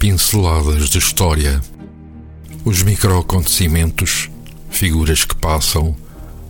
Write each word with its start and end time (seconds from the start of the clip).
Pinceladas 0.00 0.88
de 0.88 0.96
história. 0.96 1.60
Os 2.64 2.82
microacontecimentos, 2.82 4.30
figuras 4.70 5.26
que 5.26 5.36
passam, 5.36 5.94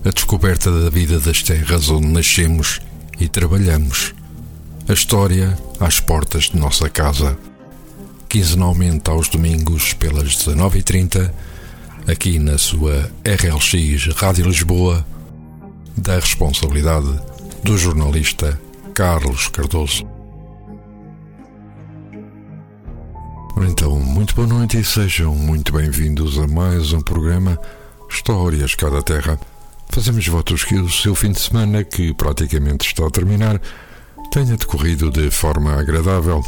a 0.05 0.11
descoberta 0.11 0.71
da 0.71 0.89
vida 0.89 1.19
das 1.19 1.43
terras 1.43 1.91
onde 1.91 2.07
nascemos 2.07 2.81
e 3.19 3.27
trabalhamos. 3.27 4.15
A 4.89 4.93
história 4.93 5.59
às 5.81 5.99
portas 5.99 6.45
de 6.45 6.59
nossa 6.59 6.89
casa. 6.89 7.37
Quinzenalmente 8.29 9.11
aos 9.11 9.29
domingos 9.29 9.95
pelas 9.95 10.37
19h30, 10.37 11.33
aqui 12.07 12.39
na 12.39 12.57
sua 12.57 13.11
RLX 13.25 14.15
Rádio 14.15 14.47
Lisboa, 14.47 15.05
da 15.97 16.21
responsabilidade 16.21 17.19
do 17.65 17.77
jornalista 17.77 18.61
Carlos 18.95 19.49
Cardoso. 19.49 20.20
Então, 23.59 23.99
muito 23.99 24.35
boa 24.35 24.47
noite 24.47 24.79
e 24.79 24.85
sejam 24.85 25.35
muito 25.35 25.73
bem-vindos 25.73 26.39
a 26.39 26.47
mais 26.47 26.93
um 26.93 27.01
programa 27.01 27.59
Histórias 28.09 28.75
Cada 28.75 29.03
Terra. 29.03 29.39
Fazemos 29.91 30.27
votos 30.27 30.65
que 30.65 30.77
o 30.77 30.89
seu 30.89 31.15
fim 31.15 31.33
de 31.33 31.41
semana, 31.41 31.85
que 31.85 32.15
praticamente 32.15 32.87
está 32.87 33.07
a 33.07 33.11
terminar, 33.11 33.61
tenha 34.31 34.57
decorrido 34.57 35.11
de 35.11 35.31
forma 35.31 35.75
agradável. 35.75 36.43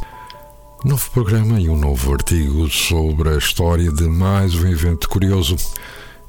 Novo 0.84 1.10
programa 1.10 1.60
e 1.60 1.68
um 1.68 1.76
novo 1.76 2.12
artigo 2.12 2.70
sobre 2.70 3.28
a 3.28 3.36
história 3.36 3.90
de 3.92 4.04
mais 4.04 4.54
um 4.54 4.66
evento 4.66 5.08
curioso. 5.08 5.56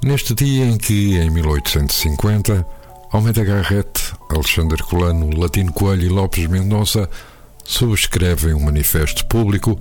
Neste 0.04 0.34
dia 0.34 0.66
em 0.66 0.78
que, 0.78 1.16
em 1.16 1.30
1850, 1.30 2.66
Almeida 3.12 3.44
Garrett, 3.44 4.14
Alexandre 4.30 4.84
Colano, 4.84 5.40
Latino 5.40 5.72
Coelho 5.72 6.04
e 6.04 6.10
Lopes 6.10 6.48
Mendonça 6.48 7.10
subscrevem 7.64 8.54
um 8.54 8.60
manifesto 8.60 9.26
público 9.28 9.80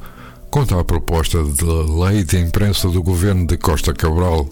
contra 0.53 0.79
a 0.79 0.85
proposta 0.85 1.43
de 1.43 1.65
lei 1.65 2.23
de 2.25 2.39
imprensa 2.39 2.87
do 2.91 3.03
governo 3.03 3.47
de 3.47 3.57
Costa 3.57 3.95
Cabral, 3.95 4.47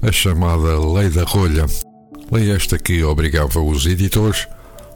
a 0.00 0.10
chamada 0.10 0.80
Lei 0.80 1.10
da 1.10 1.22
Rolha. 1.22 1.66
Lei 2.32 2.50
esta 2.50 2.78
que 2.78 3.04
obrigava 3.04 3.60
os 3.60 3.84
editores 3.84 4.48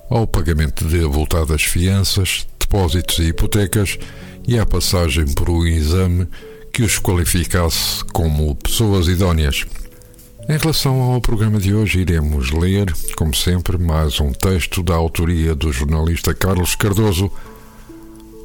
ao 0.09 0.27
pagamento 0.27 0.87
de 0.87 1.05
avultadas 1.05 1.65
fianças, 1.65 2.47
depósitos 2.59 3.19
e 3.19 3.25
hipotecas 3.25 3.99
e 4.47 4.59
à 4.59 4.65
passagem 4.65 5.27
por 5.35 5.51
um 5.51 5.67
exame 5.67 6.27
que 6.73 6.83
os 6.83 6.99
qualificasse 6.99 8.03
como 8.07 8.57
pessoas 8.57 9.07
idóneas. 9.07 9.67
Em 10.49 10.57
relação 10.57 10.99
ao 11.03 11.21
programa 11.21 11.59
de 11.59 11.75
hoje, 11.75 12.01
iremos 12.01 12.53
ler, 12.53 12.91
como 13.17 13.35
sempre, 13.35 13.77
mais 13.77 14.19
um 14.19 14.33
texto 14.33 14.83
da 14.83 14.95
autoria 14.95 15.55
do 15.55 15.71
jornalista 15.71 16.33
Carlos 16.33 16.75
Cardoso 16.75 17.31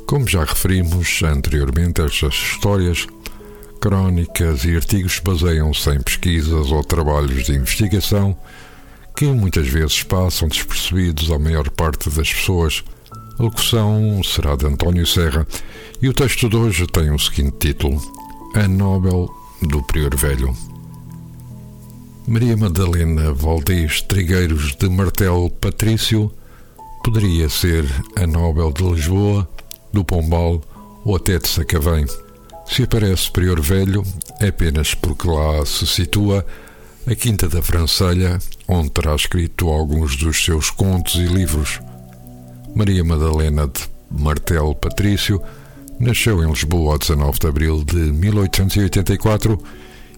como 0.05 0.27
já 0.27 0.43
referimos 0.43 1.21
anteriormente, 1.23 2.01
estas 2.01 2.33
histórias, 2.33 3.07
crónicas 3.79 4.63
e 4.63 4.75
artigos 4.75 5.19
baseiam-se 5.19 5.89
em 5.89 6.01
pesquisas 6.01 6.71
ou 6.71 6.83
trabalhos 6.83 7.45
de 7.45 7.53
investigação 7.53 8.37
que 9.15 9.25
muitas 9.25 9.67
vezes 9.67 10.03
passam 10.03 10.47
despercebidos 10.47 11.31
à 11.31 11.37
maior 11.37 11.69
parte 11.69 12.09
das 12.09 12.33
pessoas. 12.33 12.83
A 13.37 13.43
locução 13.43 14.21
será 14.23 14.55
de 14.55 14.65
António 14.65 15.05
Serra 15.05 15.45
e 16.01 16.07
o 16.07 16.13
texto 16.13 16.49
de 16.49 16.55
hoje 16.55 16.87
tem 16.87 17.11
o 17.11 17.19
seguinte 17.19 17.57
título: 17.59 18.01
A 18.55 18.67
Nobel 18.67 19.29
do 19.61 19.83
Prior 19.83 20.15
Velho. 20.15 20.55
Maria 22.27 22.55
Madalena 22.55 23.33
Valdez 23.33 24.01
Trigueiros 24.01 24.75
de 24.75 24.87
Martelo 24.87 25.49
Patrício 25.49 26.31
poderia 27.03 27.49
ser 27.49 27.85
a 28.15 28.25
Nobel 28.25 28.71
de 28.71 28.83
Lisboa 28.83 29.47
do 29.93 30.03
Pombal 30.03 30.61
ou 31.05 31.15
até 31.15 31.37
de 31.37 31.47
Sacavém. 31.47 32.05
Se 32.65 32.83
aparece 32.83 33.31
Prior 33.31 33.61
Velho, 33.61 34.03
é 34.39 34.47
apenas 34.47 34.95
porque 34.95 35.27
lá 35.27 35.65
se 35.65 35.85
situa 35.85 36.45
a 37.05 37.15
Quinta 37.15 37.47
da 37.47 37.61
Francelha, 37.61 38.39
onde 38.67 38.89
terá 38.89 39.13
escrito 39.15 39.69
alguns 39.69 40.15
dos 40.15 40.43
seus 40.43 40.69
contos 40.69 41.15
e 41.15 41.25
livros. 41.25 41.79
Maria 42.75 43.03
Madalena 43.03 43.67
de 43.67 43.81
Martelo 44.09 44.73
Patrício 44.73 45.41
nasceu 45.99 46.43
em 46.43 46.49
Lisboa 46.49 46.95
a 46.95 46.97
19 46.97 47.39
de 47.39 47.47
abril 47.47 47.83
de 47.83 47.95
1884 47.95 49.61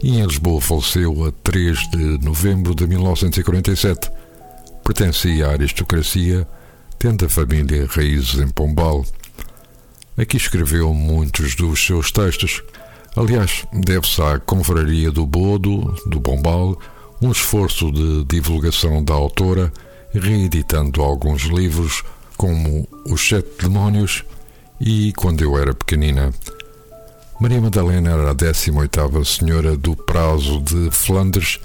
e 0.02 0.19
em 0.19 0.25
Lisboa 0.25 0.62
faleceu 0.62 1.25
a 1.25 1.31
3 1.44 1.90
de 1.90 2.18
novembro 2.24 2.75
de 2.75 2.88
1947. 2.88 4.09
Pertencia 4.84 5.47
à 5.47 5.52
aristocracia, 5.52 6.47
tendo 7.00 7.25
a 7.25 7.30
família 7.30 7.88
raízes 7.88 8.40
em 8.40 8.47
Pombal. 8.47 9.03
Aqui 10.18 10.38
escreveu 10.38 10.94
muitos 10.94 11.56
dos 11.56 11.86
seus 11.86 12.09
textos. 12.09 12.64
Aliás, 13.18 13.66
deve-se 13.74 14.22
à 14.22 14.40
Confraria 14.40 15.12
do 15.12 15.26
Bodo, 15.26 15.94
do 16.06 16.22
Bombal, 16.22 16.80
um 17.22 17.31
esforço 17.31 17.92
de 17.92 18.24
divulgação 18.24 19.03
da 19.03 19.14
autora, 19.14 19.74
reeditando 20.14 21.02
alguns 21.02 21.44
livros, 21.44 22.02
como 22.38 22.88
Os 23.06 23.28
Sete 23.28 23.64
Demónios 23.64 24.24
e 24.80 25.12
Quando 25.18 25.42
Eu 25.42 25.58
Era 25.58 25.74
Pequenina. 25.74 26.34
Maria 27.38 27.59
Madalena 27.59 28.12
era 28.12 28.32
a 28.32 28.36
18ª 28.36 29.26
Senhora 29.26 29.76
do 29.76 29.97
Prazo 29.97 30.62
de 30.62 30.90
Flandres, 30.92 31.59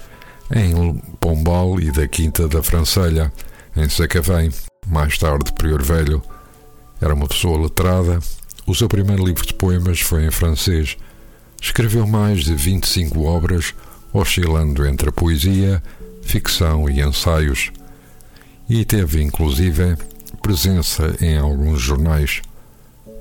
em 0.53 0.95
Pombal 1.21 1.79
e 1.79 1.89
da 1.89 2.05
Quinta 2.05 2.49
da 2.49 2.61
Francelha, 2.61 3.31
em 3.77 3.87
Sacavém, 3.87 4.51
mais 4.85 5.17
tarde 5.17 5.53
Prior 5.53 5.81
Velho. 5.81 6.21
Era 6.99 7.13
uma 7.13 7.27
pessoa 7.27 7.57
letrada, 7.57 8.19
o 8.65 8.75
seu 8.75 8.87
primeiro 8.87 9.25
livro 9.25 9.45
de 9.45 9.53
poemas 9.53 9.99
foi 10.01 10.25
em 10.25 10.31
francês. 10.31 10.97
Escreveu 11.61 12.07
mais 12.07 12.43
de 12.43 12.53
25 12.53 13.23
obras, 13.23 13.73
oscilando 14.13 14.85
entre 14.85 15.09
a 15.09 15.11
poesia, 15.11 15.81
ficção 16.21 16.89
e 16.89 17.01
ensaios. 17.01 17.71
E 18.69 18.85
teve, 18.85 19.21
inclusive, 19.21 19.97
presença 20.41 21.15
em 21.19 21.37
alguns 21.37 21.81
jornais. 21.81 22.41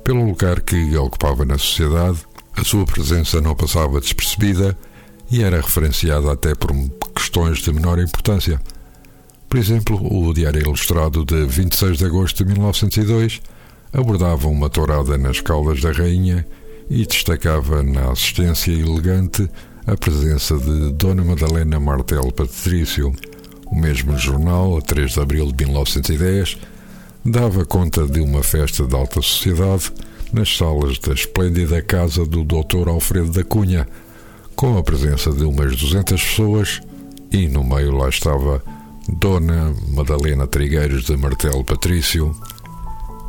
Pelo 0.05 0.25
lugar 0.25 0.61
que 0.61 0.97
ocupava 0.97 1.45
na 1.45 1.59
sociedade, 1.59 2.19
a 2.57 2.65
sua 2.65 2.85
presença 2.85 3.41
não 3.41 3.55
passava 3.55 4.01
despercebida 4.01 4.77
e 5.31 5.43
era 5.43 5.61
referenciada 5.61 6.33
até 6.33 6.55
por 6.55 6.73
questões 7.15 7.59
de 7.59 7.73
menor 7.73 7.99
importância. 7.99 8.61
Por 9.49 9.59
exemplo, 9.59 9.99
o 10.01 10.33
Diário 10.33 10.61
Ilustrado 10.61 11.25
de 11.25 11.45
26 11.45 11.99
de 11.99 12.05
agosto 12.05 12.45
de 12.45 12.53
1902 12.53 13.41
abordava 13.93 14.49
uma 14.49 14.71
tourada 14.71 15.19
nas 15.19 15.41
Caldas 15.41 15.81
da 15.81 15.93
Rainha 15.93 16.47
e 16.89 17.07
destacava 17.07 17.83
na 17.83 18.11
assistência 18.11 18.73
elegante 18.73 19.49
a 19.87 19.97
presença 19.97 20.57
de 20.59 20.93
Dona 20.93 21.25
Madalena 21.25 21.81
Martel 21.81 22.31
Patrício. 22.33 23.13
O 23.67 23.75
mesmo 23.75 24.17
jornal, 24.19 24.79
a 24.79 24.81
3 24.81 25.13
de 25.13 25.21
abril 25.21 25.53
de 25.53 25.65
1910, 25.65 26.59
dava 27.25 27.65
conta 27.65 28.07
de 28.07 28.21
uma 28.21 28.43
festa 28.43 28.87
de 28.87 28.95
alta 28.95 29.23
sociedade 29.23 29.93
nas 30.33 30.57
salas 30.57 30.99
da 30.99 31.13
esplêndida 31.13 31.83
casa 31.83 32.25
do 32.25 32.45
Dr. 32.45 32.89
Alfredo 32.89 33.31
da 33.31 33.45
Cunha, 33.45 33.87
com 34.55 34.77
a 34.77 34.83
presença 34.83 35.33
de 35.33 35.45
umas 35.45 35.77
200 35.77 36.23
pessoas 36.23 36.81
e 37.33 37.49
no 37.49 37.63
meio 37.63 37.97
lá 37.97 38.09
estava 38.09 38.63
Dona 39.09 39.75
Madalena 39.89 40.47
Trigueiros 40.47 41.05
de 41.05 41.17
Martel 41.17 41.63
Patrício, 41.65 42.35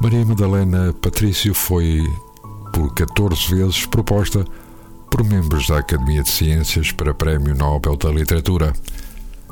Maria 0.02 0.26
Madalena 0.26 0.92
Patrício 1.00 1.54
foi, 1.54 2.04
por 2.74 2.92
14 2.96 3.54
vezes, 3.54 3.86
proposta 3.86 4.44
por 5.12 5.24
membros 5.24 5.68
da 5.68 5.78
Academia 5.78 6.24
de 6.24 6.32
Ciências 6.32 6.92
para 6.92 7.14
Prémio 7.14 7.54
Nobel 7.54 7.96
da 7.96 8.10
Literatura. 8.10 8.74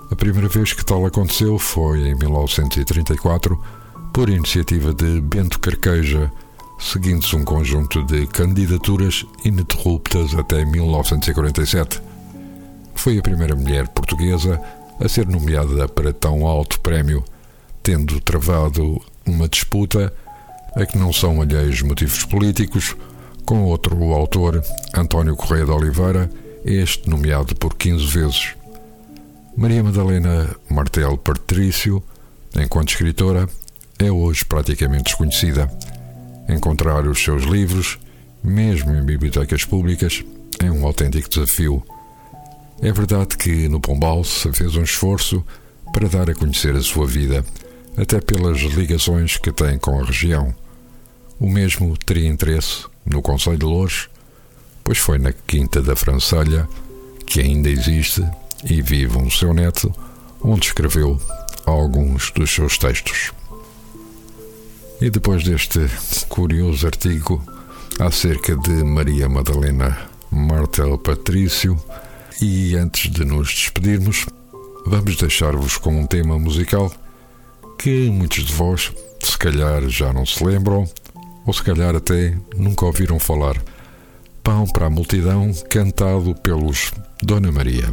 A 0.09 0.15
primeira 0.15 0.47
vez 0.47 0.73
que 0.73 0.83
tal 0.83 1.05
aconteceu 1.05 1.59
foi 1.59 1.99
em 1.99 2.15
1934, 2.15 3.63
por 4.11 4.27
iniciativa 4.27 4.91
de 4.91 5.21
Bento 5.21 5.59
Carqueja, 5.59 6.31
seguindo-se 6.79 7.35
um 7.35 7.45
conjunto 7.45 8.03
de 8.05 8.25
candidaturas 8.25 9.27
ininterruptas 9.45 10.33
até 10.33 10.65
1947. 10.65 12.01
Foi 12.95 13.19
a 13.19 13.21
primeira 13.21 13.55
mulher 13.55 13.87
portuguesa 13.89 14.59
a 14.99 15.07
ser 15.07 15.27
nomeada 15.27 15.87
para 15.87 16.11
tão 16.11 16.47
alto 16.47 16.79
prémio, 16.79 17.23
tendo 17.83 18.19
travado 18.19 18.99
uma 19.27 19.47
disputa 19.47 20.11
a 20.75 20.85
que 20.85 20.97
não 20.97 21.11
são 21.11 21.41
alheios 21.41 21.81
motivos 21.81 22.23
políticos, 22.25 22.95
com 23.45 23.63
outro 23.63 24.13
autor, 24.13 24.63
António 24.93 25.35
Correia 25.35 25.65
de 25.65 25.71
Oliveira, 25.71 26.29
este 26.63 27.09
nomeado 27.09 27.55
por 27.55 27.75
15 27.75 28.05
vezes. 28.05 28.53
Maria 29.57 29.83
Madalena 29.83 30.55
Martel 30.69 31.17
Patrício, 31.17 32.03
enquanto 32.55 32.89
escritora, 32.89 33.47
é 33.97 34.11
hoje 34.11 34.45
praticamente 34.45 35.05
desconhecida. 35.05 35.69
Encontrar 36.47 37.05
os 37.07 37.21
seus 37.21 37.43
livros, 37.43 37.99
mesmo 38.43 38.95
em 38.95 39.03
bibliotecas 39.03 39.65
públicas, 39.65 40.23
é 40.63 40.71
um 40.71 40.85
autêntico 40.85 41.29
desafio. 41.29 41.83
É 42.81 42.91
verdade 42.91 43.35
que 43.35 43.67
no 43.67 43.81
Pombal 43.81 44.23
se 44.23 44.51
fez 44.53 44.75
um 44.75 44.83
esforço 44.83 45.43
para 45.91 46.07
dar 46.07 46.29
a 46.29 46.35
conhecer 46.35 46.75
a 46.75 46.81
sua 46.81 47.05
vida 47.05 47.43
até 47.97 48.19
pelas 48.21 48.59
ligações 48.59 49.37
que 49.37 49.51
tem 49.51 49.77
com 49.77 49.99
a 49.99 50.05
região. 50.05 50.53
O 51.39 51.49
mesmo 51.49 51.97
teria 51.97 52.27
interesse 52.27 52.85
no 53.05 53.21
Conselho 53.21 53.57
de 53.57 53.65
Louros, 53.65 54.09
pois 54.83 54.97
foi 54.97 55.17
na 55.17 55.31
Quinta 55.31 55.81
da 55.81 55.95
Francelha, 55.95 56.67
que 57.25 57.39
ainda 57.39 57.69
existe 57.69 58.23
e 58.63 58.81
vive 58.81 59.17
um 59.17 59.29
seu 59.29 59.53
neto, 59.53 59.93
onde 60.41 60.67
escreveu 60.67 61.19
alguns 61.65 62.31
dos 62.31 62.49
seus 62.49 62.77
textos. 62.77 63.31
E 65.01 65.09
depois 65.09 65.43
deste 65.43 65.79
curioso 66.27 66.85
artigo 66.85 67.41
acerca 67.99 68.55
de 68.55 68.83
Maria 68.83 69.29
Madalena 69.29 69.97
Martel 70.31 70.97
Patrício, 70.97 71.77
e 72.41 72.75
antes 72.75 73.11
de 73.11 73.25
nos 73.25 73.49
despedirmos, 73.49 74.25
vamos 74.85 75.15
deixar-vos 75.17 75.77
com 75.77 75.99
um 75.99 76.05
tema 76.05 76.39
musical 76.39 76.91
que 77.79 78.09
muitos 78.09 78.43
de 78.43 78.53
vós, 78.53 78.91
se 79.23 79.37
calhar, 79.37 79.87
já 79.87 80.11
não 80.11 80.25
se 80.25 80.43
lembram, 80.43 80.85
ou 81.45 81.53
se 81.53 81.63
calhar 81.63 81.95
até 81.95 82.37
nunca 82.53 82.85
ouviram 82.85 83.17
falar. 83.17 83.55
Pão 84.43 84.67
para 84.67 84.87
a 84.87 84.89
multidão, 84.89 85.53
cantado 85.69 86.35
pelos 86.35 86.91
Dona 87.23 87.53
Maria. 87.53 87.89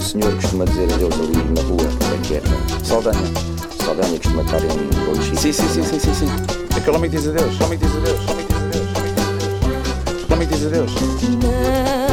Senhor 0.00 0.34
costuma 0.36 0.64
dizer 0.64 0.90
adeus 0.94 1.14
ali 1.14 1.36
na 1.52 1.60
rua, 1.62 1.88
é 2.14 2.26
que 2.26 2.34
é? 2.36 2.42
Saldanha. 2.82 3.18
Saldanha 3.84 4.18
costuma 4.18 4.42
estar 4.42 4.62
em 4.62 5.08
outro 5.08 5.36
Sim, 5.36 5.52
sim, 5.52 5.68
sim, 5.68 5.82
sim, 5.82 5.98
sim, 5.98 6.14
sim. 6.14 6.26
Aquele 6.74 6.96
homem 6.96 7.10
diz 7.10 7.28
adeus, 7.28 7.60
homem 7.60 7.78
diz 7.78 7.90
adeus, 7.94 8.20
homem 8.30 8.46
diz 8.46 8.56
adeus, 8.56 8.88
homem 8.96 9.14
diz 9.14 9.36
adeus. 9.36 10.30
Homem 10.30 10.48
diz 10.48 10.66
adeus. 10.66 12.03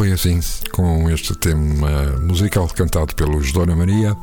Foi 0.00 0.12
assim, 0.12 0.40
com 0.72 1.10
este 1.10 1.34
tema 1.36 2.18
musical 2.22 2.66
cantado 2.68 3.14
pelos 3.14 3.52
Dona 3.52 3.76
Maria, 3.76 4.16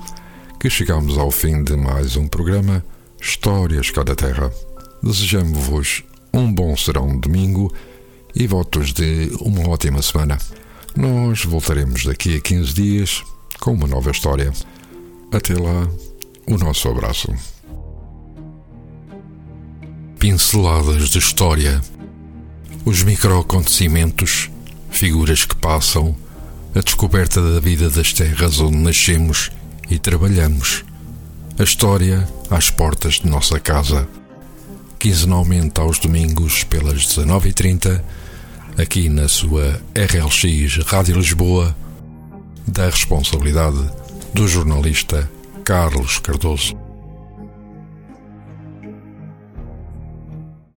que 0.59 0.71
chegamos 0.71 1.19
ao 1.19 1.29
fim 1.29 1.63
de 1.63 1.77
mais 1.77 2.15
um 2.15 2.27
programa 2.27 2.83
Histórias 3.21 3.91
Cada 3.91 4.15
Terra. 4.15 4.51
Desejamos-vos 5.03 6.03
um 6.33 6.51
bom 6.51 6.75
serão 6.75 7.19
domingo 7.19 7.71
e 8.33 8.47
votos 8.47 8.91
de 8.91 9.31
uma 9.39 9.69
ótima 9.69 10.01
semana. 10.01 10.39
Nós 10.95 11.45
voltaremos 11.45 12.05
daqui 12.05 12.37
a 12.37 12.41
15 12.41 12.73
dias 12.73 13.23
com 13.59 13.73
uma 13.73 13.85
nova 13.85 14.09
história. 14.09 14.51
Até 15.31 15.53
lá, 15.53 15.87
o 16.47 16.57
nosso 16.57 16.89
abraço. 16.89 17.31
Pinceladas 20.17 21.07
de 21.09 21.19
História 21.19 21.79
Os 22.83 23.03
microacontecimentos, 23.03 24.49
figuras 24.97 25.45
que 25.45 25.55
passam, 25.55 26.15
a 26.73 26.79
descoberta 26.79 27.41
da 27.41 27.59
vida 27.59 27.89
das 27.89 28.13
terras 28.13 28.59
onde 28.59 28.77
nascemos 28.77 29.51
e 29.89 29.99
trabalhamos, 29.99 30.83
a 31.57 31.63
história 31.63 32.27
às 32.49 32.69
portas 32.69 33.15
de 33.15 33.27
nossa 33.27 33.59
casa. 33.59 34.07
Quinzenalmente 34.97 35.79
aos 35.79 35.99
domingos 35.99 36.63
pelas 36.63 37.05
19h30, 37.07 38.01
aqui 38.77 39.07
na 39.07 39.27
sua 39.27 39.79
RLX 39.95 40.83
Rádio 40.85 41.17
Lisboa, 41.17 41.75
da 42.67 42.85
responsabilidade 42.85 43.89
do 44.33 44.47
jornalista 44.47 45.29
Carlos 45.63 46.17
Cardoso. 46.17 46.86